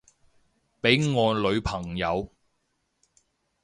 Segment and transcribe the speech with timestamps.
[0.81, 2.31] 畀我女朋友